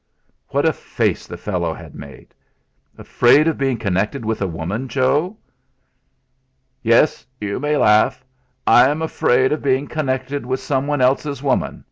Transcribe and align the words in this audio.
What 0.47 0.65
a 0.65 0.73
face 0.73 1.27
the 1.27 1.37
fellow 1.37 1.75
had 1.75 1.93
made! 1.93 2.33
"Afraid 2.97 3.47
of 3.47 3.59
being 3.59 3.77
connected 3.77 4.25
with 4.25 4.41
a 4.41 4.47
woman, 4.47 4.87
Joe?" 4.87 5.37
"Yes, 6.81 7.27
you 7.39 7.59
may 7.59 7.77
laugh 7.77 8.25
I 8.65 8.87
am 8.89 9.03
afraid 9.03 9.51
of 9.51 9.61
being 9.61 9.85
connected 9.85 10.43
with 10.43 10.59
someone 10.59 11.01
else's 11.01 11.43
woman. 11.43 11.79